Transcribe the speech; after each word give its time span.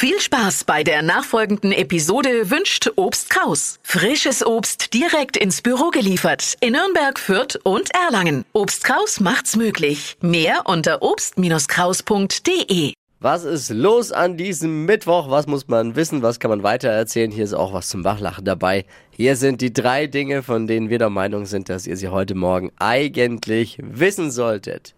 Viel 0.00 0.20
Spaß 0.20 0.62
bei 0.62 0.84
der 0.84 1.02
nachfolgenden 1.02 1.72
Episode 1.72 2.52
wünscht 2.52 2.88
Obst 2.94 3.30
Kraus. 3.30 3.80
Frisches 3.82 4.46
Obst 4.46 4.94
direkt 4.94 5.36
ins 5.36 5.60
Büro 5.60 5.90
geliefert 5.90 6.54
in 6.60 6.74
Nürnberg, 6.74 7.18
Fürth 7.18 7.58
und 7.64 7.90
Erlangen. 7.92 8.44
Obst 8.52 8.84
Kraus 8.84 9.18
macht's 9.18 9.56
möglich. 9.56 10.16
Mehr 10.20 10.60
unter 10.66 11.02
obst-kraus.de. 11.02 12.92
Was 13.18 13.42
ist 13.42 13.70
los 13.70 14.12
an 14.12 14.36
diesem 14.36 14.84
Mittwoch? 14.84 15.30
Was 15.30 15.48
muss 15.48 15.66
man 15.66 15.96
wissen? 15.96 16.22
Was 16.22 16.38
kann 16.38 16.50
man 16.50 16.62
weitererzählen? 16.62 17.32
Hier 17.32 17.42
ist 17.42 17.54
auch 17.54 17.72
was 17.72 17.88
zum 17.88 18.04
Wachlachen 18.04 18.44
dabei. 18.44 18.84
Hier 19.10 19.34
sind 19.34 19.60
die 19.60 19.72
drei 19.72 20.06
Dinge, 20.06 20.44
von 20.44 20.68
denen 20.68 20.90
wir 20.90 21.00
der 21.00 21.10
Meinung 21.10 21.44
sind, 21.44 21.68
dass 21.68 21.88
ihr 21.88 21.96
sie 21.96 22.06
heute 22.06 22.36
Morgen 22.36 22.70
eigentlich 22.78 23.78
wissen 23.82 24.30
solltet. 24.30 24.94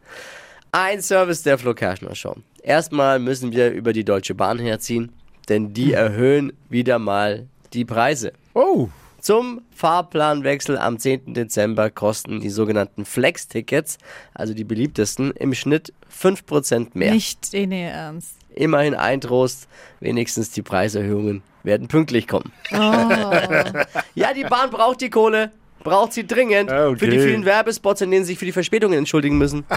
Ein 0.72 1.02
Service 1.02 1.42
der 1.42 1.58
Flo 1.58 1.74
Kerschner 1.74 2.14
Show. 2.14 2.36
Erstmal 2.62 3.18
müssen 3.18 3.52
wir 3.52 3.70
über 3.72 3.92
die 3.92 4.04
Deutsche 4.04 4.34
Bahn 4.34 4.58
herziehen, 4.58 5.10
denn 5.48 5.72
die 5.74 5.92
erhöhen 5.92 6.52
wieder 6.68 6.98
mal 6.98 7.46
die 7.72 7.84
Preise. 7.84 8.32
Oh. 8.54 8.88
Zum 9.20 9.62
Fahrplanwechsel 9.74 10.78
am 10.78 10.98
10. 10.98 11.34
Dezember 11.34 11.90
kosten 11.90 12.40
die 12.40 12.48
sogenannten 12.50 13.04
Flex-Tickets, 13.04 13.98
also 14.32 14.54
die 14.54 14.64
beliebtesten, 14.64 15.32
im 15.32 15.54
Schnitt 15.54 15.92
5% 16.16 16.90
mehr. 16.94 17.12
Nicht 17.12 17.52
in 17.52 17.72
ihr 17.72 17.88
Ernst. 17.88 18.36
Immerhin 18.54 18.94
ein 18.94 19.20
Trost, 19.20 19.68
wenigstens 20.00 20.52
die 20.52 20.62
Preiserhöhungen 20.62 21.42
werden 21.62 21.88
pünktlich 21.88 22.28
kommen. 22.28 22.52
Oh. 22.72 22.76
Ja, 24.14 24.32
die 24.34 24.44
Bahn 24.44 24.70
braucht 24.70 25.00
die 25.00 25.10
Kohle, 25.10 25.50
braucht 25.82 26.12
sie 26.12 26.26
dringend 26.26 26.70
Okay. 26.70 26.96
für 26.98 27.08
die 27.08 27.18
vielen 27.18 27.44
Werbespots, 27.44 28.00
in 28.02 28.10
denen 28.10 28.24
sie 28.24 28.32
sich 28.32 28.38
für 28.38 28.44
die 28.44 28.52
Verspätungen 28.52 28.98
entschuldigen 28.98 29.38
müssen. 29.38 29.64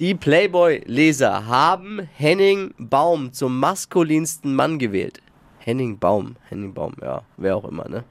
Die 0.00 0.14
Playboy-Leser 0.14 1.46
haben 1.46 2.08
Henning 2.16 2.74
Baum 2.78 3.32
zum 3.32 3.60
maskulinsten 3.60 4.54
Mann 4.54 4.78
gewählt. 4.78 5.20
Henning 5.58 5.98
Baum, 5.98 6.34
Henning 6.48 6.74
Baum, 6.74 6.94
ja, 7.00 7.22
wer 7.36 7.56
auch 7.56 7.64
immer, 7.64 7.88
ne? 7.88 8.02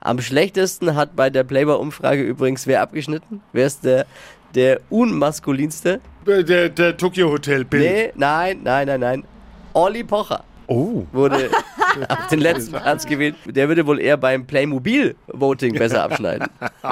Am 0.00 0.20
schlechtesten 0.20 0.94
hat 0.94 1.16
bei 1.16 1.28
der 1.30 1.42
Playboy-Umfrage 1.42 2.22
übrigens 2.22 2.66
wer 2.66 2.82
abgeschnitten? 2.82 3.40
Wer 3.52 3.66
ist 3.66 3.84
der, 3.84 4.06
der 4.54 4.80
unmaskulinste? 4.90 6.00
Der, 6.26 6.68
der 6.68 6.96
Tokyo 6.96 7.30
Hotel 7.30 7.64
Bill. 7.64 7.80
Nee, 7.80 8.12
nein, 8.14 8.60
nein, 8.62 8.86
nein, 8.86 9.00
nein. 9.00 9.24
Olli 9.72 10.04
Pocher 10.04 10.44
Oh. 10.68 11.04
wurde 11.10 11.50
auf 12.08 12.28
den 12.28 12.38
letzten 12.38 12.72
Platz 12.72 13.04
gewählt. 13.04 13.34
Der 13.46 13.66
würde 13.68 13.84
wohl 13.86 13.98
eher 13.98 14.16
beim 14.16 14.46
Playmobil-Voting 14.46 15.74
besser 15.74 16.04
abschneiden. 16.04 16.46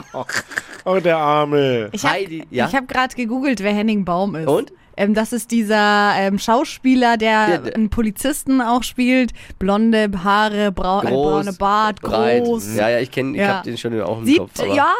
Oh, 0.90 1.00
der 1.00 1.18
Arme. 1.18 1.88
Ich 1.92 2.02
habe 2.04 2.14
Heidi, 2.14 2.44
ja? 2.50 2.66
ich 2.68 2.74
hab 2.74 2.88
gerade 2.88 3.14
gegoogelt, 3.14 3.62
wer 3.62 3.72
Henning 3.72 4.04
Baum 4.04 4.34
ist. 4.36 4.48
Und? 4.48 4.72
Ähm, 4.96 5.14
das 5.14 5.32
ist 5.32 5.52
dieser 5.52 6.12
ähm, 6.16 6.38
Schauspieler, 6.40 7.16
der 7.16 7.46
Der- 7.46 7.58
der- 7.58 7.74
einen 7.76 7.88
Polizisten 7.88 8.60
auch 8.60 8.82
spielt. 8.82 9.30
Blonde 9.60 10.10
Haare, 10.24 10.72
brau 10.72 11.02
äh, 11.02 11.06
Groß, 11.06 11.10
braune 11.44 11.52
Bart, 11.52 12.00
breit. 12.00 12.42
groß. 12.42 12.74
Ja, 12.74 12.88
ja, 12.88 12.98
ich 12.98 13.10
kenne, 13.12 13.32
ich 13.32 13.36
Ja. 13.38 13.58
hab 13.58 13.62
den 13.62 13.78
schon 13.78 14.00
auch 14.00 14.18
im 14.18 14.24
Sieht, 14.24 14.38
Kopf. 14.38 14.58
Aber 14.58 14.74
ja, 14.74 14.92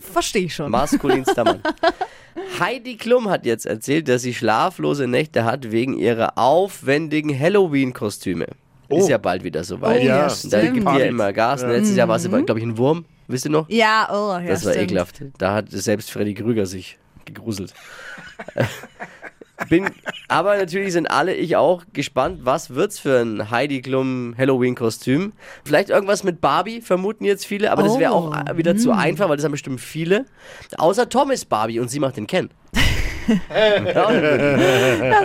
verstehe 0.00 0.44
ich 0.46 0.54
schon. 0.54 0.70
Maskulinster 0.70 1.44
Mann. 1.44 1.60
Heidi 2.58 2.96
Klum 2.96 3.28
hat 3.28 3.44
jetzt 3.44 3.66
erzählt, 3.66 4.08
dass 4.08 4.22
sie 4.22 4.32
schlaflose 4.34 5.06
Nächte 5.06 5.44
hat 5.44 5.70
wegen 5.70 5.98
ihrer 5.98 6.38
aufwendigen 6.38 7.38
Halloween-Kostüme. 7.38 8.44
Ist 8.88 9.04
Oh. 9.06 9.08
ja 9.08 9.18
bald 9.18 9.44
wieder 9.44 9.62
soweit. 9.64 10.00
Oh, 10.00 10.04
ja, 10.04 10.26
Ja, 10.28 10.34
da 10.50 10.60
gibt 10.70 10.84
ja 10.86 10.98
immer 11.04 11.32
Gas. 11.32 11.62
Und 11.62 11.70
Letztes 11.70 11.96
Jahr 11.96 12.08
war 12.08 12.16
es, 12.16 12.28
Mhm. 12.28 12.44
glaube 12.46 12.60
ich, 12.60 12.66
ein 12.66 12.76
Wurm. 12.78 13.04
Wisst 13.26 13.44
ihr 13.46 13.50
noch? 13.50 13.68
Ja, 13.68 14.08
oh, 14.10 14.38
ja, 14.38 14.48
Das 14.48 14.64
war 14.64 14.72
stimmt. 14.72 14.90
ekelhaft. 14.90 15.22
Da 15.38 15.54
hat 15.54 15.66
selbst 15.70 16.10
Freddy 16.10 16.34
Krüger 16.34 16.66
sich 16.66 16.98
gegruselt. 17.24 17.72
Bin, 19.68 19.88
aber 20.28 20.56
natürlich 20.58 20.92
sind 20.92 21.06
alle, 21.06 21.32
ich 21.34 21.56
auch, 21.56 21.84
gespannt, 21.92 22.40
was 22.42 22.74
wird's 22.74 22.98
für 22.98 23.20
ein 23.20 23.50
Heidi 23.50 23.80
Klum 23.82 24.34
Halloween-Kostüm. 24.36 25.32
Vielleicht 25.64 25.90
irgendwas 25.90 26.24
mit 26.24 26.40
Barbie, 26.40 26.80
vermuten 26.80 27.24
jetzt 27.24 27.46
viele, 27.46 27.70
aber 27.70 27.84
das 27.84 27.98
wäre 27.98 28.12
Oh, 28.12 28.16
auch 28.16 28.46
äh, 28.46 28.56
wieder 28.58 28.76
zu 28.76 28.90
einfach, 28.92 29.28
weil 29.28 29.36
das 29.36 29.44
haben 29.44 29.52
bestimmt 29.52 29.80
viele. 29.80 30.26
Außer 30.76 31.08
Tom 31.08 31.30
ist 31.30 31.48
Barbie 31.48 31.78
und 31.80 31.88
sie 31.88 32.00
macht 32.00 32.16
den 32.16 32.26
Ken. 32.26 32.50
Ja, 32.72 32.80
auch 32.80 32.82
nicht 32.82 33.04
gut. 33.04 33.13
Das 33.26 33.42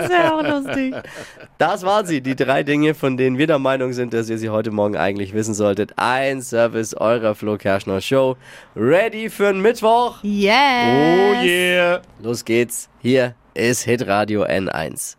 wäre 0.08 0.34
auch 0.34 0.42
lustig. 0.42 0.94
das 1.58 1.82
waren 1.82 2.06
sie, 2.06 2.20
die 2.20 2.36
drei 2.36 2.62
Dinge, 2.62 2.94
von 2.94 3.16
denen 3.16 3.38
wir 3.38 3.46
der 3.46 3.58
Meinung 3.58 3.92
sind, 3.92 4.14
dass 4.14 4.28
ihr 4.28 4.38
sie 4.38 4.48
heute 4.48 4.70
Morgen 4.70 4.96
eigentlich 4.96 5.34
wissen 5.34 5.54
solltet. 5.54 5.92
Ein 5.96 6.42
Service 6.42 6.94
eurer 6.94 7.34
Flo 7.34 7.56
Kerschner 7.56 8.00
Show. 8.00 8.36
Ready 8.76 9.30
für 9.30 9.52
den 9.52 9.60
Mittwoch? 9.60 10.18
Yes. 10.22 10.52
Oh 10.52 11.44
yeah. 11.44 12.00
Los 12.22 12.44
geht's. 12.44 12.88
Hier 13.00 13.34
ist 13.54 13.82
Hitradio 13.82 14.44
N1. 14.44 15.16